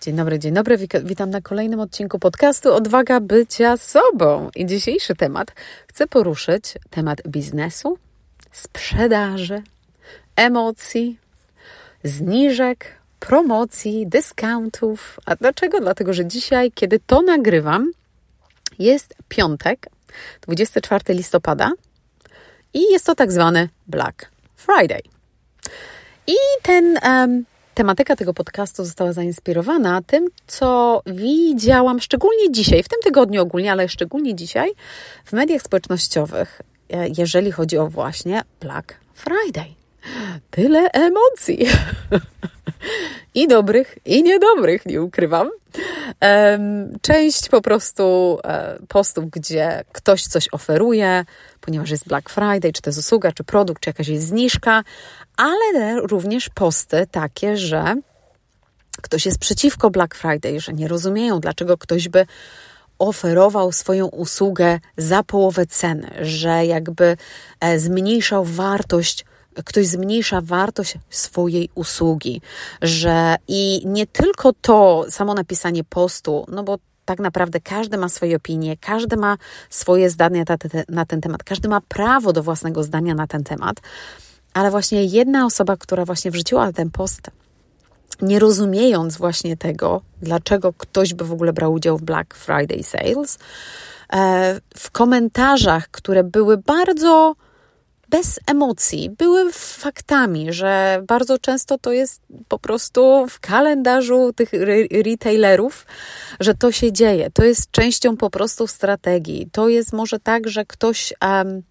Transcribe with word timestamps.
Dzień 0.00 0.16
dobry, 0.16 0.38
dzień 0.38 0.54
dobry. 0.54 0.78
Witam 1.04 1.30
na 1.30 1.40
kolejnym 1.40 1.80
odcinku 1.80 2.18
podcastu 2.18 2.74
Odwaga 2.74 3.20
bycia 3.20 3.76
sobą. 3.76 4.50
I 4.56 4.66
dzisiejszy 4.66 5.14
temat 5.14 5.52
chcę 5.88 6.06
poruszyć 6.06 6.74
temat 6.90 7.22
biznesu, 7.28 7.98
sprzedaży, 8.52 9.62
emocji, 10.36 11.18
zniżek, 12.04 12.86
promocji, 13.18 14.06
dyskountów. 14.06 15.20
A 15.26 15.36
dlaczego? 15.36 15.80
Dlatego, 15.80 16.12
że 16.12 16.26
dzisiaj, 16.26 16.72
kiedy 16.72 17.00
to 17.06 17.22
nagrywam, 17.22 17.90
jest 18.78 19.14
piątek, 19.28 19.86
24 20.40 21.14
listopada 21.14 21.72
i 22.74 22.92
jest 22.92 23.06
to 23.06 23.14
tak 23.14 23.32
zwany 23.32 23.68
Black 23.86 24.30
Friday. 24.56 25.02
I 26.26 26.36
ten 26.62 26.98
um, 27.04 27.44
tematyka 27.80 28.16
tego 28.16 28.34
podcastu 28.34 28.84
została 28.84 29.12
zainspirowana 29.12 30.02
tym, 30.06 30.28
co 30.46 31.02
widziałam 31.06 32.00
szczególnie 32.00 32.52
dzisiaj, 32.52 32.82
w 32.82 32.88
tym 32.88 32.98
tygodniu 33.04 33.42
ogólnie, 33.42 33.72
ale 33.72 33.88
szczególnie 33.88 34.34
dzisiaj 34.34 34.70
w 35.24 35.32
mediach 35.32 35.62
społecznościowych, 35.62 36.62
e, 36.90 37.08
jeżeli 37.18 37.52
chodzi 37.52 37.78
o 37.78 37.88
właśnie 37.88 38.42
Black 38.60 38.94
Friday. 39.14 39.74
Tyle 40.50 40.90
emocji. 40.90 41.66
I 43.34 43.48
dobrych, 43.48 43.98
i 44.04 44.22
niedobrych, 44.22 44.86
nie 44.86 45.02
ukrywam. 45.02 45.50
Część 47.02 47.48
po 47.48 47.60
prostu 47.62 48.38
e, 48.44 48.78
postów, 48.88 49.30
gdzie 49.30 49.84
ktoś 49.92 50.22
coś 50.22 50.48
oferuje, 50.52 51.24
ponieważ 51.60 51.90
jest 51.90 52.08
Black 52.08 52.30
Friday, 52.30 52.72
czy 52.72 52.82
to 52.82 52.90
jest 52.90 52.98
usługa, 52.98 53.32
czy 53.32 53.44
produkt, 53.44 53.82
czy 53.82 53.90
jakaś 53.90 54.08
jest 54.08 54.26
zniżka, 54.26 54.82
ale 55.36 56.00
również 56.00 56.48
posty 56.48 57.06
takie, 57.10 57.56
że 57.56 57.94
ktoś 59.02 59.26
jest 59.26 59.38
przeciwko 59.38 59.90
Black 59.90 60.14
Friday, 60.14 60.60
że 60.60 60.72
nie 60.72 60.88
rozumieją, 60.88 61.40
dlaczego 61.40 61.78
ktoś 61.78 62.08
by 62.08 62.26
oferował 62.98 63.72
swoją 63.72 64.06
usługę 64.06 64.80
za 64.96 65.22
połowę 65.22 65.66
ceny, 65.66 66.10
że 66.20 66.66
jakby 66.66 67.16
e, 67.60 67.78
zmniejszał 67.78 68.44
wartość 68.44 69.24
ktoś 69.62 69.86
zmniejsza 69.86 70.40
wartość 70.40 70.94
swojej 71.10 71.68
usługi, 71.74 72.40
że 72.82 73.36
i 73.48 73.82
nie 73.84 74.06
tylko 74.06 74.52
to 74.52 75.06
samo 75.10 75.34
napisanie 75.34 75.84
postu, 75.84 76.46
no 76.48 76.62
bo 76.62 76.78
tak 77.04 77.18
naprawdę 77.18 77.60
każdy 77.60 77.98
ma 77.98 78.08
swoje 78.08 78.36
opinie, 78.36 78.76
każdy 78.76 79.16
ma 79.16 79.36
swoje 79.70 80.10
zdania 80.10 80.44
na 80.88 81.06
ten 81.06 81.20
temat, 81.20 81.44
każdy 81.44 81.68
ma 81.68 81.80
prawo 81.80 82.32
do 82.32 82.42
własnego 82.42 82.82
zdania 82.82 83.14
na 83.14 83.26
ten 83.26 83.44
temat, 83.44 83.76
ale 84.54 84.70
właśnie 84.70 85.04
jedna 85.04 85.46
osoba, 85.46 85.76
która 85.76 86.04
właśnie 86.04 86.30
wrzuciła 86.30 86.72
ten 86.72 86.90
post, 86.90 87.30
nie 88.22 88.38
rozumiejąc 88.38 89.16
właśnie 89.16 89.56
tego, 89.56 90.00
dlaczego 90.22 90.72
ktoś 90.72 91.14
by 91.14 91.24
w 91.24 91.32
ogóle 91.32 91.52
brał 91.52 91.72
udział 91.72 91.98
w 91.98 92.02
Black 92.02 92.34
Friday 92.34 92.82
Sales, 92.82 93.38
e, 94.12 94.60
w 94.76 94.90
komentarzach, 94.90 95.88
które 95.90 96.24
były 96.24 96.56
bardzo 96.56 97.34
bez 98.10 98.40
emocji, 98.46 99.10
były 99.10 99.52
faktami, 99.52 100.52
że 100.52 101.02
bardzo 101.06 101.38
często 101.38 101.78
to 101.78 101.92
jest 101.92 102.22
po 102.48 102.58
prostu 102.58 103.26
w 103.28 103.40
kalendarzu 103.40 104.32
tych 104.32 104.50
retailerów, 105.04 105.86
że 106.40 106.54
to 106.54 106.72
się 106.72 106.92
dzieje. 106.92 107.30
To 107.30 107.44
jest 107.44 107.70
częścią 107.70 108.16
po 108.16 108.30
prostu 108.30 108.66
strategii. 108.66 109.48
To 109.52 109.68
jest 109.68 109.92
może 109.92 110.20
tak, 110.20 110.48
że 110.48 110.64
ktoś. 110.64 111.14
Um, 111.22 111.62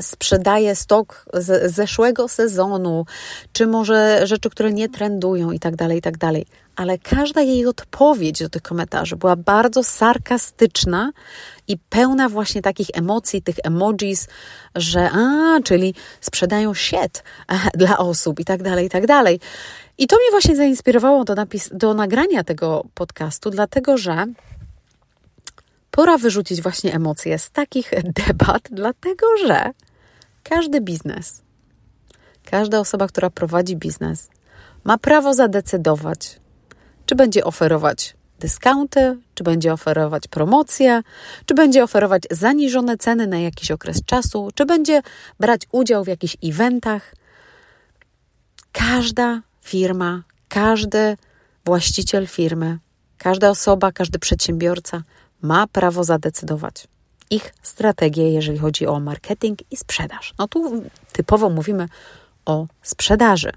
sprzedaje 0.00 0.74
stok 0.74 1.24
z 1.34 1.72
zeszłego 1.74 2.28
sezonu, 2.28 3.04
czy 3.52 3.66
może 3.66 4.26
rzeczy, 4.26 4.50
które 4.50 4.72
nie 4.72 4.88
trendują 4.88 5.50
i 5.50 5.58
tak 5.58 5.76
dalej, 5.76 5.98
i 5.98 6.02
tak 6.02 6.18
dalej. 6.18 6.46
Ale 6.80 6.98
każda 6.98 7.40
jej 7.40 7.66
odpowiedź 7.66 8.38
do 8.38 8.48
tych 8.48 8.62
komentarzy 8.62 9.16
była 9.16 9.36
bardzo 9.36 9.84
sarkastyczna 9.84 11.12
i 11.68 11.78
pełna 11.78 12.28
właśnie 12.28 12.62
takich 12.62 12.86
emocji, 12.94 13.42
tych 13.42 13.56
emojis, 13.64 14.28
że 14.74 15.10
a, 15.10 15.58
czyli 15.64 15.94
sprzedają 16.20 16.74
shit 16.74 17.24
dla 17.74 17.98
osób 17.98 18.40
i 18.40 18.44
tak 18.44 18.62
dalej, 18.62 18.86
i 18.86 18.88
tak 18.88 19.06
dalej. 19.06 19.40
I 19.98 20.06
to 20.06 20.16
mnie 20.16 20.30
właśnie 20.30 20.56
zainspirowało 20.56 21.24
do, 21.24 21.34
napis- 21.34 21.76
do 21.76 21.94
nagrania 21.94 22.44
tego 22.44 22.84
podcastu, 22.94 23.50
dlatego 23.50 23.98
że 23.98 24.26
pora 25.90 26.18
wyrzucić 26.18 26.62
właśnie 26.62 26.94
emocje 26.94 27.38
z 27.38 27.50
takich 27.50 27.90
debat, 28.26 28.62
dlatego 28.70 29.26
że 29.46 29.70
każdy 30.42 30.80
biznes, 30.80 31.42
każda 32.44 32.80
osoba, 32.80 33.08
która 33.08 33.30
prowadzi 33.30 33.76
biznes, 33.76 34.28
ma 34.84 34.98
prawo 34.98 35.34
zadecydować, 35.34 36.40
czy 37.10 37.14
będzie 37.14 37.44
oferować 37.44 38.14
dyscounty, 38.40 39.18
czy 39.34 39.44
będzie 39.44 39.72
oferować 39.72 40.28
promocje, 40.28 41.02
czy 41.46 41.54
będzie 41.54 41.84
oferować 41.84 42.22
zaniżone 42.30 42.96
ceny 42.96 43.26
na 43.26 43.38
jakiś 43.38 43.70
okres 43.70 44.04
czasu, 44.04 44.48
czy 44.54 44.66
będzie 44.66 45.02
brać 45.40 45.62
udział 45.72 46.04
w 46.04 46.06
jakichś 46.06 46.36
eventach. 46.44 47.14
Każda 48.72 49.40
firma, 49.62 50.22
każdy 50.48 51.16
właściciel 51.64 52.26
firmy, 52.26 52.78
każda 53.18 53.50
osoba, 53.50 53.92
każdy 53.92 54.18
przedsiębiorca 54.18 55.02
ma 55.42 55.66
prawo 55.66 56.04
zadecydować 56.04 56.88
ich 57.30 57.54
strategię, 57.62 58.32
jeżeli 58.32 58.58
chodzi 58.58 58.86
o 58.86 59.00
marketing 59.00 59.58
i 59.70 59.76
sprzedaż. 59.76 60.34
No 60.38 60.48
tu 60.48 60.82
typowo 61.12 61.50
mówimy 61.50 61.88
o 62.44 62.66
sprzedaży. 62.82 63.52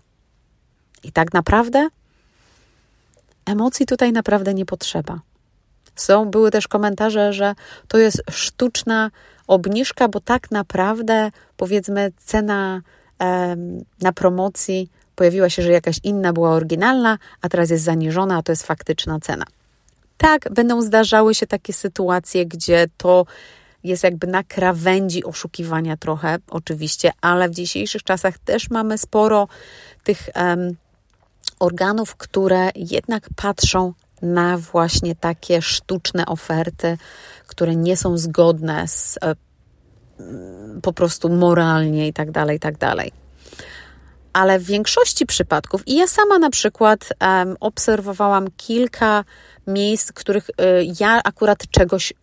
I 1.03 1.11
tak 1.11 1.33
naprawdę 1.33 1.89
emocji 3.45 3.85
tutaj 3.85 4.11
naprawdę 4.11 4.53
nie 4.53 4.65
potrzeba. 4.65 5.19
Są, 5.95 6.25
były 6.25 6.51
też 6.51 6.67
komentarze, 6.67 7.33
że 7.33 7.55
to 7.87 7.97
jest 7.97 8.23
sztuczna 8.31 9.11
obniżka, 9.47 10.07
bo 10.07 10.19
tak 10.19 10.51
naprawdę 10.51 11.31
powiedzmy 11.57 12.11
cena 12.17 12.81
na 14.01 14.13
promocji 14.15 14.89
pojawiła 15.15 15.49
się, 15.49 15.61
że 15.61 15.71
jakaś 15.71 15.99
inna 16.03 16.33
była 16.33 16.49
oryginalna, 16.49 17.17
a 17.41 17.49
teraz 17.49 17.69
jest 17.69 17.83
zaniżona, 17.83 18.37
a 18.37 18.43
to 18.43 18.51
jest 18.51 18.67
faktyczna 18.67 19.19
cena. 19.19 19.45
Tak, 20.17 20.49
będą 20.51 20.81
zdarzały 20.81 21.35
się 21.35 21.47
takie 21.47 21.73
sytuacje, 21.73 22.45
gdzie 22.45 22.85
to 22.97 23.25
jest 23.83 24.03
jakby 24.03 24.27
na 24.27 24.43
krawędzi 24.43 25.23
oszukiwania 25.23 25.97
trochę, 25.97 26.37
oczywiście, 26.49 27.11
ale 27.21 27.49
w 27.49 27.53
dzisiejszych 27.53 28.03
czasach 28.03 28.37
też 28.37 28.69
mamy 28.69 28.97
sporo 28.97 29.47
tych 30.03 30.29
organów, 31.63 32.15
które 32.15 32.69
jednak 32.75 33.29
patrzą 33.35 33.93
na 34.21 34.57
właśnie 34.57 35.15
takie 35.15 35.61
sztuczne 35.61 36.25
oferty, 36.25 36.97
które 37.47 37.75
nie 37.75 37.97
są 37.97 38.17
zgodne 38.17 38.87
z 38.87 39.17
e, 39.23 39.35
po 40.81 40.93
prostu 40.93 41.29
moralnie 41.29 42.07
i 42.07 42.13
tak 42.13 42.31
dalej, 42.31 42.57
i 42.57 42.59
tak 42.59 42.77
dalej. 42.77 43.11
Ale 44.33 44.59
w 44.59 44.63
większości 44.63 45.25
przypadków, 45.25 45.87
i 45.87 45.95
ja 45.95 46.07
sama 46.07 46.39
na 46.39 46.49
przykład 46.49 47.09
um, 47.21 47.55
obserwowałam 47.59 48.47
kilka 48.57 49.23
miejsc, 49.67 50.11
których 50.11 50.49
y, 50.49 50.53
ja 50.99 51.21
akurat 51.23 51.67
czegoś 51.71 52.13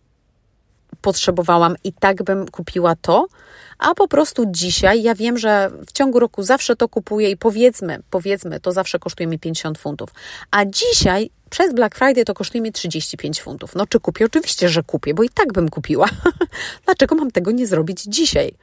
potrzebowałam 1.01 1.75
i 1.83 1.93
tak 1.93 2.23
bym 2.23 2.47
kupiła 2.47 2.95
to, 2.95 3.27
a 3.77 3.95
po 3.95 4.07
prostu 4.07 4.43
dzisiaj 4.47 5.03
ja 5.03 5.15
wiem, 5.15 5.37
że 5.37 5.71
w 5.87 5.91
ciągu 5.91 6.19
roku 6.19 6.43
zawsze 6.43 6.75
to 6.75 6.89
kupuję 6.89 7.31
i 7.31 7.37
powiedzmy, 7.37 7.99
powiedzmy, 8.09 8.59
to 8.59 8.71
zawsze 8.71 8.99
kosztuje 8.99 9.27
mi 9.27 9.39
50 9.39 9.77
funtów, 9.77 10.09
a 10.51 10.65
dzisiaj 10.65 11.29
przez 11.49 11.73
Black 11.73 11.95
Friday 11.95 12.25
to 12.25 12.33
kosztuje 12.33 12.61
mi 12.61 12.71
35 12.71 13.41
funtów. 13.41 13.75
No 13.75 13.87
czy 13.87 13.99
kupię? 13.99 14.25
Oczywiście, 14.25 14.69
że 14.69 14.83
kupię, 14.83 15.13
bo 15.13 15.23
i 15.23 15.29
tak 15.29 15.53
bym 15.53 15.69
kupiła. 15.69 16.07
Dlaczego 16.85 17.15
mam 17.15 17.31
tego 17.31 17.51
nie 17.51 17.67
zrobić 17.67 18.03
dzisiaj? 18.03 18.53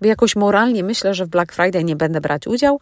Bo 0.00 0.06
jakoś 0.06 0.36
moralnie 0.36 0.84
myślę, 0.84 1.14
że 1.14 1.26
w 1.26 1.28
Black 1.28 1.52
Friday 1.52 1.84
nie 1.84 1.96
będę 1.96 2.20
brać 2.20 2.46
udziału, 2.46 2.80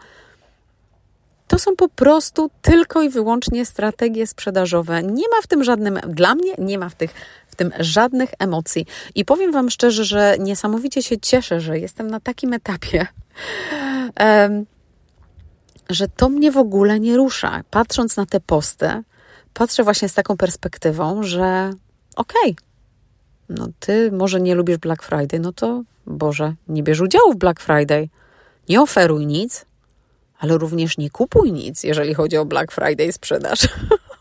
to 1.49 1.59
są 1.59 1.77
po 1.77 1.89
prostu 1.89 2.51
tylko 2.63 3.03
i 3.03 3.09
wyłącznie 3.09 3.67
strategie 3.67 4.27
sprzedażowe. 4.27 5.03
Nie 5.03 5.29
ma 5.29 5.43
w 5.43 5.47
tym 5.47 5.65
żadnym, 5.65 6.01
dla 6.09 6.35
mnie 6.35 6.53
nie 6.59 6.79
ma 6.79 6.89
w, 6.89 6.95
tych, 6.95 7.15
w 7.53 7.57
tym 7.57 7.71
żadnych 7.81 8.31
emocji. 8.39 8.87
I 9.15 9.25
powiem 9.25 9.53
Wam 9.53 9.71
szczerze, 9.71 10.05
że 10.05 10.37
niesamowicie 10.39 11.03
się 11.03 11.19
cieszę, 11.19 11.61
że 11.61 11.79
jestem 11.79 12.11
na 12.11 12.21
takim 12.21 12.53
etapie, 12.53 13.07
że 15.91 16.09
to 16.09 16.29
mnie 16.29 16.53
w 16.53 16.57
ogóle 16.57 17.01
nie 17.01 17.17
rusza. 17.17 17.61
Patrząc 17.71 18.17
na 18.17 18.27
te 18.27 18.41
posty, 18.41 18.89
patrzę 19.55 19.85
właśnie 19.85 20.09
z 20.09 20.15
taką 20.15 20.37
perspektywą, 20.37 21.23
że 21.23 21.71
okej, 22.17 22.51
okay, 22.53 22.55
no 23.49 23.69
ty 23.81 24.13
może 24.13 24.41
nie 24.41 24.55
lubisz 24.55 24.79
Black 24.79 25.03
Friday, 25.03 25.41
no 25.41 25.53
to 25.53 25.83
Boże, 26.07 26.55
nie 26.69 26.83
bierz 26.83 27.01
udziału 27.01 27.33
w 27.33 27.37
Black 27.37 27.61
Friday. 27.61 28.09
Nie 28.69 28.83
oferuj 28.83 29.27
nic, 29.27 29.67
ale 30.39 30.59
również 30.59 30.99
nie 30.99 31.11
kupuj 31.11 31.53
nic, 31.53 31.85
jeżeli 31.85 32.15
chodzi 32.15 32.37
o 32.37 32.45
Black 32.45 32.73
Friday 32.73 33.13
sprzedaż. 33.13 33.69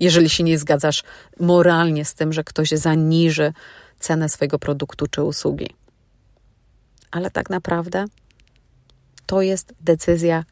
jeżeli 0.00 0.28
się 0.28 0.44
nie 0.44 0.58
zgadzasz 0.58 1.02
moralnie 1.40 2.04
z 2.04 2.14
tym, 2.14 2.32
że 2.32 2.44
ktoś 2.44 2.70
zaniży 2.70 3.52
cenę 3.98 4.28
swojego 4.28 4.58
produktu 4.58 5.06
czy 5.06 5.22
usługi. 5.22 5.74
Ale 7.10 7.30
tak 7.30 7.50
naprawdę 7.50 8.04
to 9.26 9.42
jest 9.42 9.74
decyzja 9.80 10.44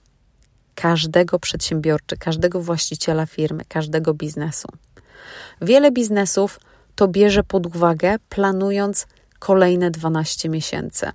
każdego 0.74 1.38
przedsiębiorcy, 1.38 2.16
każdego 2.16 2.60
właściciela 2.60 3.26
firmy, 3.26 3.64
każdego 3.68 4.14
biznesu. 4.14 4.68
Wiele 5.62 5.92
biznesów 5.92 6.60
to 6.94 7.08
bierze 7.08 7.44
pod 7.44 7.66
uwagę, 7.66 8.16
planując 8.28 9.06
kolejne 9.38 9.90
12 9.90 10.48
miesięcy. 10.48 11.10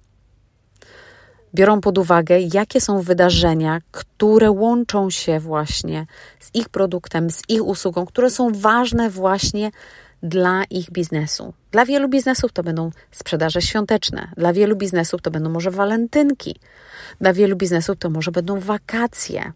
Biorą 1.56 1.82
pod 1.82 1.98
uwagę, 1.98 2.40
jakie 2.54 2.82
są 2.82 3.02
wydarzenia, 3.02 3.80
które 3.92 4.52
łączą 4.52 5.10
się 5.10 5.40
właśnie 5.40 6.06
z 6.40 6.50
ich 6.54 6.70
produktem, 6.70 7.30
z 7.30 7.42
ich 7.50 7.66
usługą, 7.66 8.06
które 8.06 8.30
są 8.30 8.52
ważne 8.54 9.10
właśnie 9.10 9.72
dla 10.24 10.64
ich 10.70 10.92
biznesu. 10.92 11.54
Dla 11.72 11.86
wielu 11.86 12.10
biznesów 12.10 12.52
to 12.52 12.64
będą 12.64 12.92
sprzedaże 13.12 13.62
świąteczne, 13.62 14.32
dla 14.38 14.54
wielu 14.54 14.76
biznesów 14.76 15.22
to 15.22 15.32
będą 15.32 15.50
może 15.50 15.72
walentynki, 15.72 16.56
dla 17.22 17.34
wielu 17.34 17.56
biznesów 17.56 17.98
to 18.00 18.10
może 18.10 18.32
będą 18.32 18.60
wakacje. 18.60 19.52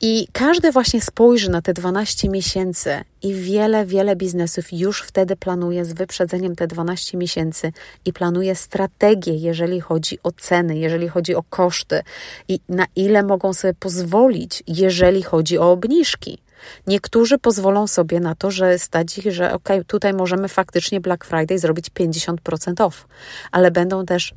I 0.00 0.28
każdy 0.32 0.72
właśnie 0.72 1.00
spojrzy 1.00 1.50
na 1.50 1.62
te 1.62 1.72
12 1.72 2.28
miesięcy 2.28 3.04
i 3.22 3.34
wiele, 3.34 3.86
wiele 3.86 4.16
biznesów 4.16 4.72
już 4.72 5.02
wtedy 5.02 5.36
planuje 5.36 5.84
z 5.84 5.92
wyprzedzeniem 5.92 6.56
te 6.56 6.66
12 6.66 7.18
miesięcy 7.18 7.72
i 8.04 8.12
planuje 8.12 8.54
strategię, 8.54 9.32
jeżeli 9.32 9.80
chodzi 9.80 10.18
o 10.22 10.32
ceny, 10.32 10.78
jeżeli 10.78 11.08
chodzi 11.08 11.34
o 11.34 11.42
koszty 11.42 12.02
i 12.48 12.60
na 12.68 12.86
ile 12.96 13.22
mogą 13.22 13.52
sobie 13.52 13.74
pozwolić, 13.74 14.62
jeżeli 14.66 15.22
chodzi 15.22 15.58
o 15.58 15.72
obniżki. 15.72 16.38
Niektórzy 16.86 17.38
pozwolą 17.38 17.86
sobie 17.86 18.20
na 18.20 18.34
to, 18.34 18.50
że 18.50 18.78
stać 18.78 19.18
ich, 19.18 19.32
że 19.32 19.52
ok, 19.52 19.68
tutaj 19.86 20.14
możemy 20.14 20.48
faktycznie 20.48 21.00
Black 21.00 21.24
Friday 21.24 21.58
zrobić 21.58 21.90
50% 21.90 22.84
off, 22.84 23.06
ale 23.52 23.70
będą 23.70 24.06
też 24.06 24.34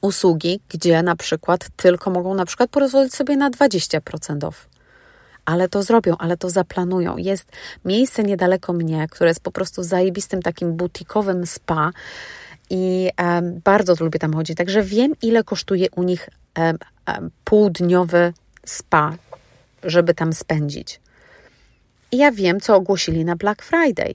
usługi, 0.00 0.60
gdzie 0.68 1.02
na 1.02 1.16
przykład 1.16 1.68
tylko 1.76 2.10
mogą 2.10 2.34
na 2.34 2.44
przykład 2.44 2.70
pozwolić 2.70 3.14
sobie 3.14 3.36
na 3.36 3.50
20% 3.50 4.44
off. 4.44 4.68
Ale 5.44 5.68
to 5.68 5.82
zrobią, 5.82 6.16
ale 6.18 6.36
to 6.36 6.50
zaplanują. 6.50 7.16
Jest 7.16 7.52
miejsce 7.84 8.22
niedaleko 8.22 8.72
mnie, 8.72 9.06
które 9.10 9.30
jest 9.30 9.40
po 9.40 9.50
prostu 9.50 9.82
zajebistym 9.82 10.42
takim 10.42 10.72
butikowym 10.72 11.46
spa 11.46 11.90
i 12.70 13.10
um, 13.18 13.60
bardzo 13.64 13.94
lubię 14.00 14.18
tam 14.18 14.34
chodzić. 14.34 14.56
Także 14.56 14.82
wiem, 14.82 15.12
ile 15.22 15.44
kosztuje 15.44 15.86
u 15.96 16.02
nich 16.02 16.28
um, 16.58 16.78
um, 17.08 17.30
półdniowy 17.44 18.32
spa, 18.66 19.16
żeby 19.82 20.14
tam 20.14 20.32
spędzić. 20.32 21.00
I 22.12 22.16
ja 22.16 22.32
wiem, 22.32 22.60
co 22.60 22.76
ogłosili 22.76 23.24
na 23.24 23.36
Black 23.36 23.62
Friday. 23.62 24.14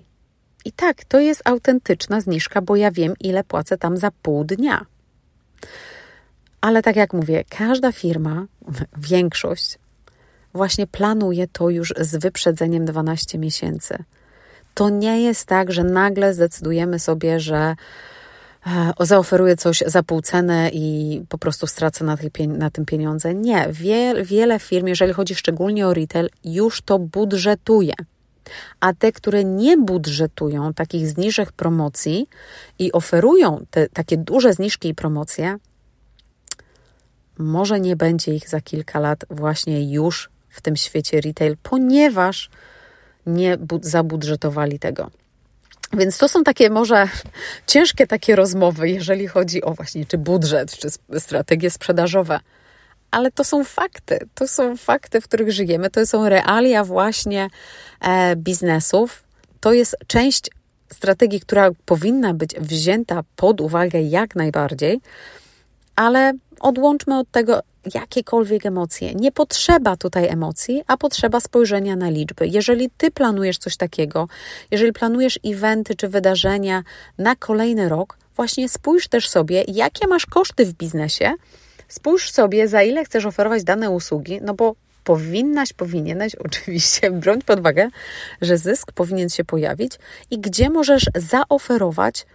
I 0.65 0.71
tak, 0.71 1.05
to 1.05 1.19
jest 1.19 1.41
autentyczna 1.45 2.21
zniżka, 2.21 2.61
bo 2.61 2.75
ja 2.75 2.91
wiem, 2.91 3.13
ile 3.19 3.43
płacę 3.43 3.77
tam 3.77 3.97
za 3.97 4.11
pół 4.21 4.43
dnia. 4.43 4.85
Ale 6.61 6.81
tak 6.81 6.95
jak 6.95 7.13
mówię, 7.13 7.43
każda 7.49 7.91
firma, 7.91 8.45
większość, 8.97 9.77
właśnie 10.53 10.87
planuje 10.87 11.47
to 11.47 11.69
już 11.69 11.93
z 11.99 12.15
wyprzedzeniem 12.15 12.85
12 12.85 13.37
miesięcy. 13.37 14.03
To 14.73 14.89
nie 14.89 15.21
jest 15.21 15.45
tak, 15.45 15.71
że 15.71 15.83
nagle 15.83 16.33
zdecydujemy 16.33 16.99
sobie, 16.99 17.39
że 17.39 17.75
e, 18.67 18.93
zaoferuję 18.99 19.55
coś 19.57 19.83
za 19.85 20.03
pół 20.03 20.21
cenę 20.21 20.69
i 20.73 21.21
po 21.29 21.37
prostu 21.37 21.67
stracę 21.67 22.05
na, 22.05 22.17
na 22.47 22.69
tym 22.69 22.85
pieniądze. 22.85 23.35
Nie, 23.35 23.67
Wie, 23.71 24.13
wiele 24.23 24.59
firm, 24.59 24.87
jeżeli 24.87 25.13
chodzi 25.13 25.35
szczególnie 25.35 25.87
o 25.87 25.93
retail, 25.93 26.29
już 26.43 26.81
to 26.81 26.99
budżetuje. 26.99 27.93
A 28.79 28.93
te, 28.93 29.11
które 29.11 29.43
nie 29.43 29.77
budżetują 29.77 30.73
takich 30.73 31.07
zniżek 31.07 31.51
promocji 31.51 32.29
i 32.79 32.91
oferują 32.91 33.65
te 33.71 33.89
takie 33.89 34.17
duże 34.17 34.53
zniżki 34.53 34.89
i 34.89 34.95
promocje, 34.95 35.57
może 37.37 37.79
nie 37.79 37.95
będzie 37.95 38.35
ich 38.35 38.49
za 38.49 38.61
kilka 38.61 38.99
lat 38.99 39.25
właśnie 39.29 39.91
już 39.91 40.29
w 40.49 40.61
tym 40.61 40.75
świecie 40.75 41.21
retail, 41.21 41.57
ponieważ 41.63 42.49
nie 43.25 43.57
zabudżetowali 43.81 44.79
tego. 44.79 45.11
Więc 45.93 46.17
to 46.17 46.29
są 46.29 46.43
takie 46.43 46.69
może 46.69 47.07
ciężkie 47.67 48.07
takie 48.07 48.35
rozmowy, 48.35 48.89
jeżeli 48.89 49.27
chodzi 49.27 49.63
o 49.63 49.73
właśnie 49.73 50.05
czy 50.05 50.17
budżet, 50.17 50.77
czy 50.77 50.87
strategie 51.19 51.71
sprzedażowe. 51.71 52.39
Ale 53.15 53.31
to 53.31 53.43
są 53.43 53.63
fakty, 53.63 54.19
to 54.33 54.47
są 54.47 54.77
fakty, 54.77 55.21
w 55.21 55.23
których 55.23 55.51
żyjemy, 55.51 55.89
to 55.89 56.05
są 56.05 56.29
realia 56.29 56.83
właśnie 56.83 57.47
e, 58.01 58.35
biznesów. 58.35 59.23
To 59.59 59.73
jest 59.73 59.97
część 60.07 60.51
strategii, 60.93 61.39
która 61.39 61.69
powinna 61.85 62.33
być 62.33 62.55
wzięta 62.55 63.23
pod 63.35 63.61
uwagę 63.61 64.01
jak 64.01 64.35
najbardziej, 64.35 65.01
ale 65.95 66.33
odłączmy 66.59 67.19
od 67.19 67.31
tego 67.31 67.59
jakiekolwiek 67.93 68.65
emocje. 68.65 69.13
Nie 69.13 69.31
potrzeba 69.31 69.97
tutaj 69.97 70.27
emocji, 70.27 70.83
a 70.87 70.97
potrzeba 70.97 71.39
spojrzenia 71.39 71.95
na 71.95 72.09
liczby. 72.09 72.47
Jeżeli 72.47 72.89
ty 72.97 73.11
planujesz 73.11 73.57
coś 73.57 73.77
takiego, 73.77 74.27
jeżeli 74.71 74.93
planujesz 74.93 75.39
eventy 75.45 75.95
czy 75.95 76.07
wydarzenia 76.07 76.83
na 77.17 77.35
kolejny 77.35 77.89
rok, 77.89 78.17
właśnie 78.35 78.69
spójrz 78.69 79.07
też 79.07 79.29
sobie, 79.29 79.63
jakie 79.67 80.07
masz 80.07 80.25
koszty 80.25 80.65
w 80.65 80.73
biznesie. 80.73 81.33
Spójrz 81.87 82.31
sobie, 82.31 82.67
za 82.67 82.83
ile 82.83 83.05
chcesz 83.05 83.25
oferować 83.25 83.63
dane 83.63 83.89
usługi, 83.89 84.39
no 84.41 84.53
bo 84.53 84.75
powinnaś, 85.03 85.73
powinieneś 85.73 86.35
oczywiście 86.35 87.11
brać 87.21 87.43
pod 87.43 87.59
uwagę, 87.59 87.89
że 88.41 88.57
zysk 88.57 88.91
powinien 88.91 89.29
się 89.29 89.43
pojawić 89.43 89.99
i 90.31 90.39
gdzie 90.39 90.69
możesz 90.69 91.05
zaoferować 91.15 92.25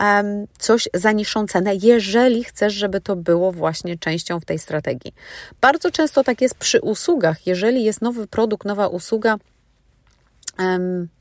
um, 0.00 0.46
coś 0.58 0.88
za 0.94 1.12
niższą 1.12 1.46
cenę, 1.46 1.74
jeżeli 1.74 2.44
chcesz, 2.44 2.74
żeby 2.74 3.00
to 3.00 3.16
było 3.16 3.52
właśnie 3.52 3.98
częścią 3.98 4.40
w 4.40 4.44
tej 4.44 4.58
strategii. 4.58 5.14
Bardzo 5.60 5.90
często 5.90 6.24
tak 6.24 6.40
jest 6.40 6.54
przy 6.54 6.80
usługach. 6.80 7.46
Jeżeli 7.46 7.84
jest 7.84 8.02
nowy 8.02 8.26
produkt, 8.26 8.66
nowa 8.66 8.88
usługa, 8.88 9.36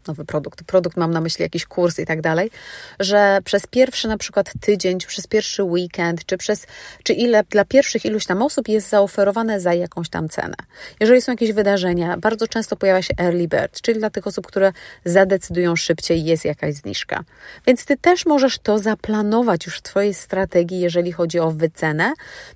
nowy 0.07 0.25
produkt, 0.25 0.63
produkt 0.63 0.97
mam 0.97 1.11
na 1.11 1.21
myśli 1.21 1.43
jakiś 1.43 1.65
kurs 1.65 1.99
i 1.99 2.05
tak 2.05 2.21
dalej, 2.21 2.51
że 2.99 3.39
przez 3.43 3.67
pierwszy 3.67 4.07
na 4.07 4.17
przykład 4.17 4.53
tydzień, 4.61 4.99
czy 4.99 5.07
przez 5.07 5.27
pierwszy 5.27 5.63
weekend, 5.63 6.25
czy 6.25 6.37
przez, 6.37 6.67
czy 7.03 7.13
ile 7.13 7.43
dla 7.49 7.65
pierwszych 7.65 8.05
iluś 8.05 8.25
tam 8.25 8.41
osób 8.41 8.67
jest 8.67 8.89
zaoferowane 8.89 9.59
za 9.59 9.73
jakąś 9.73 10.09
tam 10.09 10.29
cenę. 10.29 10.55
Jeżeli 10.99 11.21
są 11.21 11.31
jakieś 11.31 11.51
wydarzenia, 11.51 12.17
bardzo 12.17 12.47
często 12.47 12.75
pojawia 12.75 13.01
się 13.01 13.13
early 13.19 13.47
bird, 13.47 13.81
czyli 13.81 13.99
dla 13.99 14.09
tych 14.09 14.27
osób, 14.27 14.47
które 14.47 14.71
zadecydują 15.05 15.75
szybciej, 15.75 16.25
jest 16.25 16.45
jakaś 16.45 16.73
zniżka. 16.75 17.23
Więc 17.67 17.85
ty 17.85 17.97
też 17.97 18.25
możesz 18.25 18.59
to 18.59 18.79
zaplanować 18.79 19.65
już 19.65 19.77
w 19.77 19.81
twojej 19.81 20.13
strategii, 20.13 20.79
jeżeli 20.79 21.11
chodzi 21.11 21.39
o 21.39 21.51
wycenę, 21.51 22.13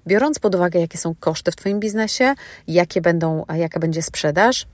biorąc 0.08 0.40
pod 0.40 0.56
uwagę, 0.56 0.80
jakie 0.80 0.98
są 0.98 1.16
koszty 1.20 1.52
w 1.52 1.56
twoim 1.56 1.80
biznesie, 1.80 2.34
jakie 2.68 3.02
będą, 3.02 3.46
jaka 3.56 3.80
będzie 3.80 4.02
sprzedaż, 4.02 4.66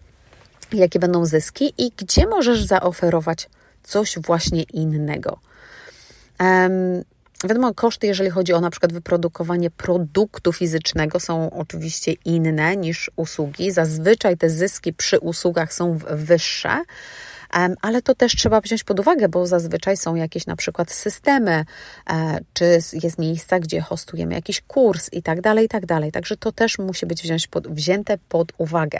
jakie 0.72 1.00
będą 1.00 1.26
zyski 1.26 1.74
i 1.78 1.92
gdzie 1.98 2.28
możesz 2.28 2.64
zaoferować 2.64 3.50
coś 3.84 4.20
właśnie 4.20 4.64
innego. 4.64 5.40
Um, 6.40 7.04
Wiadomo, 7.48 7.74
koszty, 7.74 8.08
jeżeli 8.08 8.30
chodzi 8.30 8.54
o 8.54 8.62
na 8.62 8.70
przykład 8.70 8.94
wyprodukowanie 8.94 9.72
produktu 9.72 10.54
fizycznego, 10.54 11.20
są 11.20 11.50
oczywiście 11.50 12.14
inne 12.26 12.78
niż 12.78 13.12
usługi. 13.16 13.72
Zazwyczaj 13.72 14.38
te 14.38 14.50
zyski 14.50 14.94
przy 14.94 15.20
usługach 15.20 15.74
są 15.74 15.98
wyższe, 16.10 16.82
ale 17.82 18.02
to 18.02 18.16
też 18.16 18.36
trzeba 18.36 18.62
wziąć 18.62 18.84
pod 18.84 19.00
uwagę, 19.00 19.30
bo 19.30 19.48
zazwyczaj 19.48 19.98
są 19.98 20.16
jakieś 20.16 20.46
na 20.46 20.56
przykład 20.56 20.92
systemy, 20.92 21.66
e, 22.10 22.40
czy 22.54 22.80
jest 23.04 23.20
miejsca, 23.20 23.60
gdzie 23.60 23.82
hostujemy 23.82 24.34
jakiś 24.34 24.62
kurs 24.62 25.10
i 25.14 25.24
tak 25.24 25.42
dalej, 25.42 25.66
i 25.66 25.70
tak 25.70 25.86
dalej. 25.86 26.12
Także 26.12 26.38
to 26.38 26.52
też 26.52 26.78
musi 26.78 27.06
być 27.06 27.24
wzięte 27.70 28.18
pod 28.30 28.52
uwagę. 28.58 29.00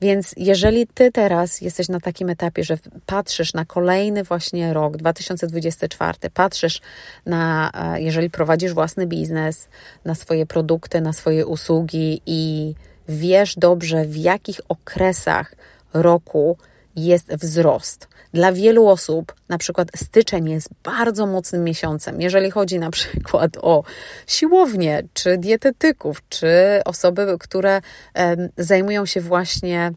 Więc 0.00 0.34
jeżeli 0.36 0.86
ty 0.86 1.12
teraz 1.12 1.60
jesteś 1.60 1.88
na 1.88 2.00
takim 2.00 2.28
etapie, 2.28 2.64
że 2.64 2.78
patrzysz 3.06 3.54
na 3.54 3.64
kolejny 3.64 4.24
właśnie 4.24 4.72
rok 4.72 4.96
2024, 4.96 6.18
patrzysz 6.34 6.80
na, 7.26 7.70
e, 7.74 8.02
jeżeli 8.02 8.30
prowadzisz 8.30 8.72
własny 8.72 9.06
biznes, 9.06 9.68
na 10.04 10.14
swoje 10.14 10.46
produkty, 10.46 11.00
na 11.00 11.12
swoje 11.12 11.46
usługi 11.46 12.22
i 12.26 12.74
wiesz 13.08 13.54
dobrze, 13.56 14.04
w 14.04 14.16
jakich 14.16 14.60
okresach 14.68 15.54
roku 15.94 16.56
jest 16.96 17.34
wzrost. 17.34 18.08
Dla 18.32 18.52
wielu 18.52 18.86
osób, 18.86 19.34
na 19.48 19.58
przykład 19.58 19.88
styczeń 19.96 20.50
jest 20.50 20.68
bardzo 20.84 21.26
mocnym 21.26 21.64
miesiącem, 21.64 22.20
jeżeli 22.20 22.50
chodzi 22.50 22.78
na 22.78 22.90
przykład 22.90 23.50
o 23.60 23.84
siłownie, 24.26 25.02
czy 25.14 25.38
dietetyków, 25.38 26.22
czy 26.28 26.48
osoby, 26.84 27.36
które 27.40 27.80
um, 28.14 28.48
zajmują 28.56 29.06
się 29.06 29.20
właśnie 29.20 29.92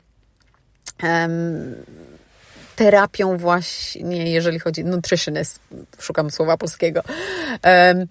um, 1.03 1.75
terapią 2.75 3.37
właśnie, 3.37 4.31
jeżeli 4.31 4.59
chodzi 4.59 4.85
nutritionist, 4.85 5.59
szukam 5.99 6.31
słowa 6.31 6.57
polskiego. 6.57 7.01
Um, 7.63 8.07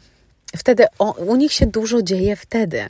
wtedy 0.56 0.86
o, 0.98 1.12
u 1.12 1.36
nich 1.36 1.52
się 1.52 1.66
dużo 1.66 2.02
dzieje 2.02 2.36
wtedy. 2.36 2.88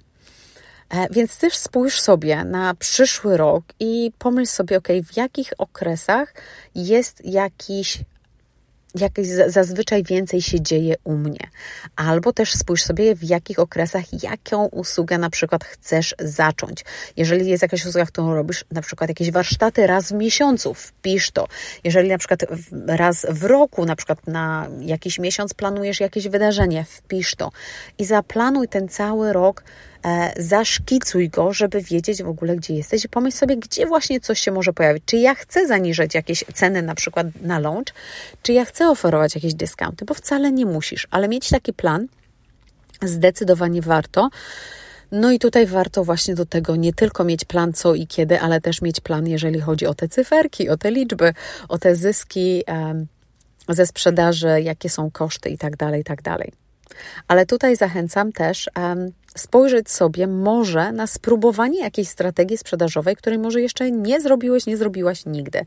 E, 0.90 1.06
więc 1.10 1.38
też 1.38 1.56
spójrz 1.56 2.00
sobie 2.00 2.44
na 2.44 2.74
przyszły 2.74 3.36
rok 3.36 3.64
i 3.80 4.12
pomyśl 4.18 4.52
sobie, 4.52 4.78
ok, 4.78 4.88
w 5.04 5.16
jakich 5.16 5.52
okresach 5.58 6.34
jest 6.74 7.24
jakiś 7.24 7.98
jakieś 8.94 9.28
zazwyczaj 9.46 10.02
więcej 10.04 10.42
się 10.42 10.60
dzieje 10.60 10.94
u 11.04 11.16
mnie. 11.16 11.50
Albo 11.96 12.32
też 12.32 12.52
spójrz 12.52 12.82
sobie, 12.82 13.14
w 13.14 13.24
jakich 13.24 13.58
okresach, 13.58 14.22
jaką 14.22 14.66
usługę 14.66 15.18
na 15.18 15.30
przykład 15.30 15.64
chcesz 15.64 16.14
zacząć. 16.18 16.84
Jeżeli 17.16 17.50
jest 17.50 17.62
jakaś 17.62 17.86
usługa, 17.86 18.06
którą 18.06 18.34
robisz, 18.34 18.64
na 18.72 18.82
przykład 18.82 19.10
jakieś 19.10 19.30
warsztaty 19.30 19.86
raz 19.86 20.08
w 20.08 20.14
miesiącu, 20.14 20.74
wpisz 20.74 21.30
to. 21.30 21.46
Jeżeli 21.84 22.08
na 22.08 22.18
przykład 22.18 22.40
raz 22.86 23.26
w 23.28 23.44
roku, 23.44 23.86
na 23.86 23.96
przykład 23.96 24.26
na 24.26 24.68
jakiś 24.80 25.18
miesiąc 25.18 25.54
planujesz 25.54 26.00
jakieś 26.00 26.28
wydarzenie, 26.28 26.84
wpisz 26.88 27.34
to. 27.34 27.50
I 27.98 28.04
zaplanuj 28.04 28.68
ten 28.68 28.88
cały 28.88 29.32
rok 29.32 29.64
zaszkicuj 30.36 31.28
go, 31.28 31.52
żeby 31.52 31.82
wiedzieć 31.82 32.22
w 32.22 32.28
ogóle, 32.28 32.56
gdzie 32.56 32.74
jesteś 32.74 33.04
i 33.04 33.08
pomyśl 33.08 33.36
sobie, 33.36 33.56
gdzie 33.56 33.86
właśnie 33.86 34.20
coś 34.20 34.40
się 34.40 34.52
może 34.52 34.72
pojawić. 34.72 35.02
Czy 35.06 35.16
ja 35.16 35.34
chcę 35.34 35.66
zaniżać 35.66 36.14
jakieś 36.14 36.44
ceny 36.54 36.82
na 36.82 36.94
przykład 36.94 37.26
na 37.42 37.58
launch, 37.58 37.94
czy 38.42 38.52
ja 38.52 38.64
chcę 38.64 38.90
oferować 38.90 39.34
jakieś 39.34 39.54
dyskonty, 39.54 40.04
bo 40.04 40.14
wcale 40.14 40.52
nie 40.52 40.66
musisz, 40.66 41.08
ale 41.10 41.28
mieć 41.28 41.48
taki 41.48 41.72
plan 41.72 42.06
zdecydowanie 43.02 43.82
warto. 43.82 44.30
No 45.12 45.32
i 45.32 45.38
tutaj 45.38 45.66
warto 45.66 46.04
właśnie 46.04 46.34
do 46.34 46.46
tego 46.46 46.76
nie 46.76 46.92
tylko 46.92 47.24
mieć 47.24 47.44
plan 47.44 47.72
co 47.72 47.94
i 47.94 48.06
kiedy, 48.06 48.40
ale 48.40 48.60
też 48.60 48.82
mieć 48.82 49.00
plan, 49.00 49.26
jeżeli 49.26 49.60
chodzi 49.60 49.86
o 49.86 49.94
te 49.94 50.08
cyferki, 50.08 50.68
o 50.68 50.76
te 50.76 50.90
liczby, 50.90 51.34
o 51.68 51.78
te 51.78 51.96
zyski 51.96 52.64
ze 53.68 53.86
sprzedaży, 53.86 54.62
jakie 54.62 54.88
są 54.88 55.10
koszty 55.10 55.50
i 55.50 55.58
tak 55.58 55.76
dalej, 55.76 56.00
i 56.00 56.04
tak 56.04 56.22
dalej. 56.22 56.52
Ale 57.28 57.46
tutaj 57.46 57.76
zachęcam 57.76 58.32
też 58.32 58.70
spojrzeć 59.36 59.90
sobie 59.90 60.26
może 60.26 60.92
na 60.92 61.06
spróbowanie 61.06 61.80
jakiejś 61.80 62.08
strategii 62.08 62.58
sprzedażowej, 62.58 63.16
której 63.16 63.38
może 63.38 63.60
jeszcze 63.60 63.90
nie 63.90 64.20
zrobiłeś, 64.20 64.66
nie 64.66 64.76
zrobiłaś 64.76 65.26
nigdy. 65.26 65.64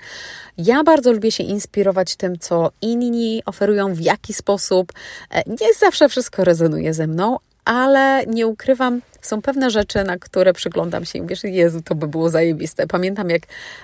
Ja 0.57 0.83
bardzo 0.83 1.11
lubię 1.11 1.31
się 1.31 1.43
inspirować 1.43 2.15
tym, 2.15 2.39
co 2.39 2.71
inni 2.81 3.43
oferują, 3.45 3.93
w 3.93 3.99
jaki 3.99 4.33
sposób. 4.33 4.91
E, 5.31 5.43
nie 5.47 5.73
zawsze 5.79 6.09
wszystko 6.09 6.43
rezonuje 6.43 6.93
ze 6.93 7.07
mną, 7.07 7.37
ale 7.65 8.25
nie 8.25 8.47
ukrywam, 8.47 9.01
są 9.21 9.41
pewne 9.41 9.69
rzeczy, 9.69 10.03
na 10.03 10.17
które 10.17 10.53
przyglądam 10.53 11.05
się 11.05 11.19
i 11.19 11.25
wiesz, 11.25 11.43
Jezu, 11.43 11.81
to 11.81 11.95
by 11.95 12.07
było 12.07 12.29
zajebiste. 12.29 12.87
Pamiętam, 12.87 13.29
jak 13.29 13.41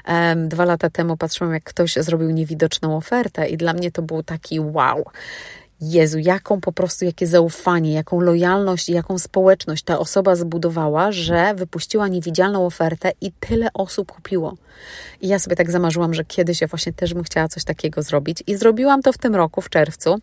um, 0.07 0.49
dwa 0.49 0.65
lata 0.65 0.89
temu 0.89 1.17
patrzyłam, 1.17 1.53
jak 1.53 1.63
ktoś 1.63 1.93
zrobił 1.93 2.29
niewidoczną 2.29 2.97
ofertę 2.97 3.47
i 3.47 3.57
dla 3.57 3.73
mnie 3.73 3.91
to 3.91 4.01
był 4.01 4.23
taki 4.23 4.59
wow. 4.59 5.05
Jezu, 5.81 6.19
jaką 6.19 6.61
po 6.61 6.71
prostu, 6.71 7.05
jakie 7.05 7.27
zaufanie, 7.27 7.93
jaką 7.93 8.21
lojalność 8.21 8.89
i 8.89 8.93
jaką 8.93 9.19
społeczność 9.19 9.83
ta 9.83 9.99
osoba 9.99 10.35
zbudowała, 10.35 11.11
że 11.11 11.53
wypuściła 11.55 12.07
niewidzialną 12.07 12.65
ofertę 12.65 13.11
i 13.21 13.31
tyle 13.39 13.67
osób 13.73 14.11
kupiło. 14.11 14.57
I 15.21 15.27
ja 15.27 15.39
sobie 15.39 15.55
tak 15.55 15.71
zamarzyłam, 15.71 16.13
że 16.13 16.25
kiedyś 16.25 16.61
ja 16.61 16.67
właśnie 16.67 16.93
też 16.93 17.13
bym 17.13 17.23
chciała 17.23 17.47
coś 17.47 17.63
takiego 17.63 18.01
zrobić 18.01 18.43
i 18.47 18.55
zrobiłam 18.55 19.01
to 19.01 19.13
w 19.13 19.17
tym 19.17 19.35
roku, 19.35 19.61
w 19.61 19.69
czerwcu. 19.69 20.19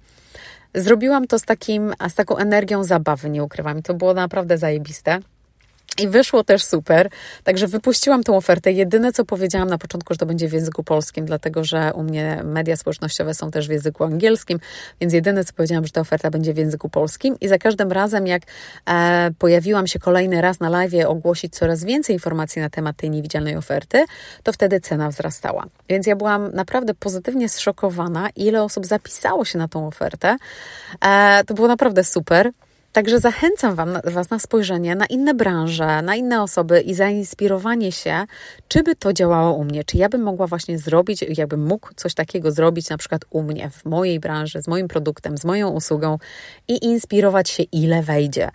Zrobiłam 0.74 1.26
to 1.26 1.38
z, 1.38 1.42
takim, 1.42 1.94
z 2.08 2.14
taką 2.14 2.36
energią 2.36 2.84
zabawy, 2.84 3.30
nie 3.30 3.44
ukrywam. 3.44 3.78
I 3.78 3.82
to 3.82 3.94
było 3.94 4.14
naprawdę 4.14 4.58
zajebiste. 4.58 5.20
I 5.98 6.08
wyszło 6.08 6.44
też 6.44 6.64
super. 6.64 7.10
Także 7.44 7.66
wypuściłam 7.66 8.22
tą 8.22 8.36
ofertę. 8.36 8.72
Jedyne, 8.72 9.12
co 9.12 9.24
powiedziałam 9.24 9.68
na 9.68 9.78
początku, 9.78 10.14
że 10.14 10.18
to 10.18 10.26
będzie 10.26 10.48
w 10.48 10.52
języku 10.52 10.84
polskim, 10.84 11.26
dlatego 11.26 11.64
że 11.64 11.92
u 11.94 12.02
mnie 12.02 12.42
media 12.44 12.76
społecznościowe 12.76 13.34
są 13.34 13.50
też 13.50 13.68
w 13.68 13.70
języku 13.70 14.04
angielskim, 14.04 14.58
więc 15.00 15.12
jedyne, 15.12 15.44
co 15.44 15.52
powiedziałam, 15.52 15.86
że 15.86 15.92
ta 15.92 16.00
oferta 16.00 16.30
będzie 16.30 16.54
w 16.54 16.56
języku 16.56 16.88
polskim. 16.88 17.36
I 17.40 17.48
za 17.48 17.58
każdym 17.58 17.92
razem, 17.92 18.26
jak 18.26 18.42
e, 18.88 19.30
pojawiłam 19.38 19.86
się 19.86 19.98
kolejny 19.98 20.40
raz 20.40 20.60
na 20.60 20.68
live 20.68 21.06
ogłosić 21.06 21.54
coraz 21.54 21.84
więcej 21.84 22.16
informacji 22.16 22.62
na 22.62 22.70
temat 22.70 22.96
tej 22.96 23.10
niewidzialnej 23.10 23.56
oferty, 23.56 24.04
to 24.42 24.52
wtedy 24.52 24.80
cena 24.80 25.08
wzrastała. 25.08 25.66
Więc 25.88 26.06
ja 26.06 26.16
byłam 26.16 26.52
naprawdę 26.52 26.94
pozytywnie 26.94 27.48
zszokowana, 27.48 28.28
ile 28.36 28.62
osób 28.62 28.86
zapisało 28.86 29.44
się 29.44 29.58
na 29.58 29.68
tą 29.68 29.86
ofertę. 29.86 30.36
E, 31.00 31.44
to 31.46 31.54
było 31.54 31.68
naprawdę 31.68 32.04
super. 32.04 32.50
Także 32.96 33.18
zachęcam 33.18 33.74
wam, 33.74 33.98
Was 34.04 34.30
na 34.30 34.38
spojrzenie 34.38 34.94
na 34.94 35.06
inne 35.06 35.34
branże, 35.34 36.02
na 36.02 36.16
inne 36.16 36.42
osoby 36.42 36.80
i 36.80 36.94
zainspirowanie 36.94 37.92
się, 37.92 38.24
czy 38.68 38.82
by 38.82 38.96
to 38.96 39.12
działało 39.12 39.52
u 39.52 39.64
mnie, 39.64 39.84
czy 39.84 39.96
ja 39.96 40.08
bym 40.08 40.22
mogła 40.22 40.46
właśnie 40.46 40.78
zrobić, 40.78 41.24
jakbym 41.38 41.66
mógł 41.66 41.88
coś 41.96 42.14
takiego 42.14 42.52
zrobić 42.52 42.90
na 42.90 42.98
przykład 42.98 43.22
u 43.30 43.42
mnie, 43.42 43.70
w 43.70 43.84
mojej 43.84 44.20
branży, 44.20 44.62
z 44.62 44.68
moim 44.68 44.88
produktem, 44.88 45.38
z 45.38 45.44
moją 45.44 45.70
usługą 45.70 46.18
i 46.68 46.84
inspirować 46.84 47.50
się, 47.50 47.62
ile 47.62 48.02
wejdzie. 48.02 48.50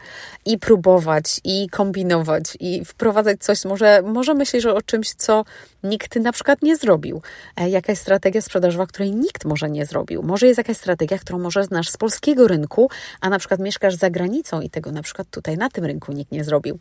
I 0.45 0.57
próbować, 0.57 1.41
i 1.43 1.69
kombinować, 1.69 2.57
i 2.59 2.85
wprowadzać 2.85 3.39
coś, 3.39 3.65
może, 3.65 4.01
może 4.05 4.33
myślisz 4.33 4.65
o 4.65 4.81
czymś, 4.81 5.13
co 5.13 5.45
nikt 5.83 6.15
na 6.15 6.31
przykład 6.31 6.61
nie 6.61 6.77
zrobił. 6.77 7.21
E, 7.57 7.69
jakaś 7.69 7.97
strategia 7.97 8.41
sprzedażowa, 8.41 8.87
której 8.87 9.11
nikt 9.15 9.45
może 9.45 9.69
nie 9.69 9.85
zrobił. 9.85 10.23
Może 10.23 10.47
jest 10.47 10.57
jakaś 10.57 10.77
strategia, 10.77 11.17
którą 11.17 11.39
może 11.39 11.63
znasz 11.63 11.89
z 11.89 11.97
polskiego 11.97 12.47
rynku, 12.47 12.89
a 13.21 13.29
na 13.29 13.39
przykład 13.39 13.59
mieszkasz 13.59 13.95
za 13.95 14.09
granicą 14.09 14.30
i 14.63 14.69
tego 14.69 14.91
na 14.91 15.01
przykład 15.01 15.27
tutaj 15.31 15.57
na 15.57 15.69
tym 15.69 15.85
rynku 15.85 16.11
nikt 16.11 16.31
nie 16.31 16.43
zrobił 16.43 16.79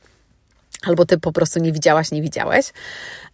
albo 0.87 1.05
ty 1.07 1.19
po 1.19 1.33
prostu 1.33 1.61
nie 1.61 1.73
widziałaś, 1.73 2.11
nie 2.11 2.23
widziałeś. 2.23 2.73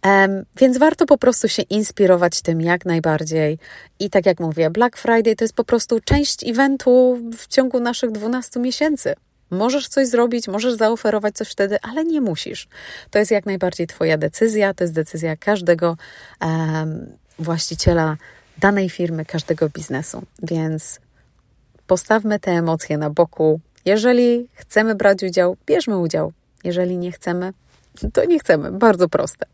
Um, 0.05 0.45
więc 0.57 0.77
warto 0.77 1.05
po 1.05 1.17
prostu 1.17 1.47
się 1.47 1.61
inspirować 1.61 2.41
tym 2.41 2.61
jak 2.61 2.85
najbardziej. 2.85 3.59
I 3.99 4.09
tak 4.09 4.25
jak 4.25 4.39
mówię, 4.39 4.69
Black 4.69 4.97
Friday 4.97 5.35
to 5.35 5.43
jest 5.43 5.55
po 5.55 5.63
prostu 5.63 5.99
część 5.99 6.49
eventu 6.49 7.19
w 7.37 7.47
ciągu 7.47 7.79
naszych 7.79 8.11
12 8.11 8.59
miesięcy. 8.59 9.15
Możesz 9.51 9.87
coś 9.87 10.07
zrobić, 10.07 10.47
możesz 10.47 10.73
zaoferować 10.73 11.35
coś 11.35 11.49
wtedy, 11.49 11.77
ale 11.81 12.05
nie 12.05 12.21
musisz. 12.21 12.67
To 13.11 13.19
jest 13.19 13.31
jak 13.31 13.45
najbardziej 13.45 13.87
Twoja 13.87 14.17
decyzja, 14.17 14.73
to 14.73 14.83
jest 14.83 14.93
decyzja 14.93 15.35
każdego 15.35 15.97
um, 16.41 17.07
właściciela 17.39 18.17
danej 18.57 18.89
firmy, 18.89 19.25
każdego 19.25 19.69
biznesu. 19.69 20.23
Więc 20.43 20.99
postawmy 21.87 22.39
te 22.39 22.51
emocje 22.51 22.97
na 22.97 23.09
boku. 23.09 23.59
Jeżeli 23.87 24.47
chcemy 24.53 24.95
brać 24.95 25.23
udział, 25.23 25.57
bierzmy 25.65 25.97
udział. 25.97 26.33
Jeżeli 26.63 26.97
nie 26.97 27.11
chcemy, 27.11 27.53
to 28.13 28.25
nie 28.25 28.39
chcemy. 28.39 28.71
Bardzo 28.71 29.09
proste. 29.09 29.45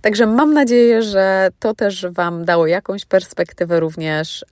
Także 0.00 0.26
mam 0.26 0.54
nadzieję, 0.54 1.02
że 1.02 1.48
to 1.58 1.74
też 1.74 2.06
Wam 2.06 2.44
dało 2.44 2.66
jakąś 2.66 3.04
perspektywę 3.04 3.80
również. 3.80 4.44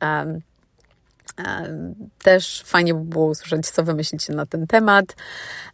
Też 2.22 2.62
fajnie 2.66 2.94
by 2.94 3.04
było 3.04 3.26
usłyszeć, 3.26 3.70
co 3.70 3.84
wymyślicie 3.84 4.32
na 4.32 4.46
ten 4.46 4.66
temat. 4.66 5.16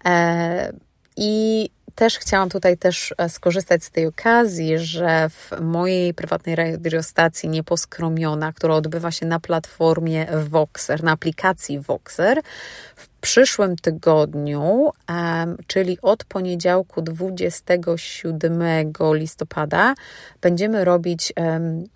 E, 0.05 0.73
I 1.17 1.71
też 1.95 2.19
chciałam 2.19 2.49
tutaj 2.49 2.79
też 2.79 3.15
e, 3.19 3.29
skorzystać 3.29 3.85
z 3.85 3.91
tej 3.91 4.07
okazji, 4.07 4.79
że 4.79 5.29
w 5.29 5.61
mojej 5.61 6.15
prywatnej 6.15 6.57
radiostacji 6.57 7.49
Nieposkromiona, 7.49 8.53
która 8.53 8.75
odbywa 8.75 9.11
się 9.11 9.27
na 9.27 9.41
platformie 9.41 10.27
Voxer, 10.49 11.03
na 11.03 11.13
aplikacji 11.13 11.81
Voxer, 11.81 12.41
w 12.97 13.09
przyszłym 13.25 13.77
tygodniu, 13.77 14.91
czyli 15.67 15.99
od 16.03 16.25
poniedziałku 16.25 17.03
27 17.03 18.63
listopada, 19.13 19.95
będziemy 20.41 20.85
robić 20.85 21.33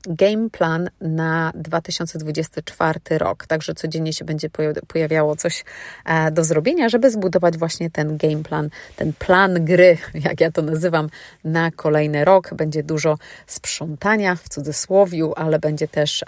game 0.07 0.51
plan 0.51 0.91
na 1.01 1.53
2024 1.55 3.01
rok. 3.19 3.47
Także 3.47 3.75
codziennie 3.75 4.13
się 4.13 4.25
będzie 4.25 4.51
pojawiało 4.89 5.37
coś 5.37 5.65
e, 6.05 6.31
do 6.31 6.45
zrobienia, 6.45 6.89
żeby 6.89 7.11
zbudować 7.11 7.59
właśnie 7.59 7.91
ten 7.91 8.17
game 8.17 8.43
plan, 8.43 8.69
ten 8.97 9.13
plan 9.13 9.65
gry, 9.65 9.99
jak 10.29 10.41
ja 10.41 10.51
to 10.51 10.63
nazywam, 10.63 11.09
na 11.45 11.71
kolejny 11.71 12.25
rok. 12.25 12.55
Będzie 12.55 12.83
dużo 12.83 13.19
sprzątania 13.47 14.35
w 14.35 14.49
cudzysłowiu, 14.49 15.33
ale 15.37 15.59
będzie 15.59 15.89
też 15.89 16.25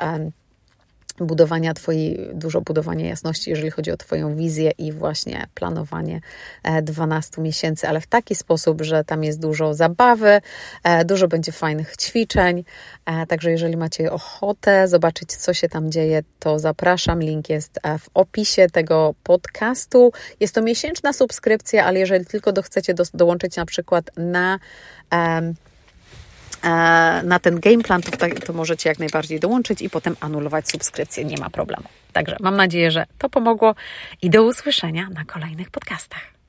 budowania 1.20 1.74
Twojej, 1.74 2.28
dużo 2.34 2.60
budowania 2.60 3.08
jasności, 3.08 3.50
jeżeli 3.50 3.70
chodzi 3.70 3.90
o 3.90 3.96
Twoją 3.96 4.36
wizję 4.36 4.70
i 4.78 4.92
właśnie 4.92 5.46
planowanie 5.54 6.20
12 6.82 7.38
e, 7.38 7.40
miesięcy, 7.40 7.88
ale 7.88 8.00
w 8.00 8.06
taki 8.06 8.34
sposób, 8.34 8.82
że 8.82 9.04
tam 9.04 9.24
jest 9.24 9.40
dużo 9.40 9.74
zabawy, 9.74 10.40
e, 10.84 11.04
dużo 11.04 11.28
będzie 11.28 11.52
fajnych 11.52 11.96
ćwiczeń. 11.96 12.64
E, 13.06 13.26
także 13.26 13.50
jeżeli 13.50 13.76
macie 13.76 14.12
ochotę 14.12 14.88
zobaczyć, 14.88 15.36
co 15.36 15.54
się 15.54 15.68
tam 15.68 15.90
dzieje, 15.90 16.22
to 16.38 16.58
zapraszam. 16.58 17.20
Link 17.20 17.48
jest 17.48 17.80
w 17.98 18.08
opisie 18.14 18.66
tego 18.72 19.14
podcastu. 19.22 20.12
Jest 20.40 20.54
to 20.54 20.62
miesięczna 20.62 21.12
subskrypcja, 21.12 21.84
ale 21.84 21.98
jeżeli 21.98 22.26
tylko 22.26 22.52
do, 22.52 22.62
chcecie 22.62 22.94
do, 22.94 23.04
dołączyć 23.14 23.56
na 23.56 23.66
przykład 23.66 24.10
na 24.16 24.58
um, 25.12 25.54
na 27.24 27.38
ten 27.42 27.60
game 27.60 27.82
plan, 27.82 28.02
to, 28.02 28.10
to 28.46 28.52
możecie 28.52 28.88
jak 28.88 28.98
najbardziej 28.98 29.40
dołączyć 29.40 29.82
i 29.82 29.90
potem 29.90 30.16
anulować 30.20 30.68
subskrypcję, 30.68 31.24
nie 31.24 31.36
ma 31.36 31.50
problemu. 31.50 31.84
Także 32.12 32.36
mam 32.40 32.56
nadzieję, 32.56 32.90
że 32.90 33.06
to 33.18 33.28
pomogło 33.28 33.74
i 34.22 34.30
do 34.30 34.44
usłyszenia 34.44 35.08
na 35.14 35.24
kolejnych 35.24 35.70
podcastach. 35.70 36.39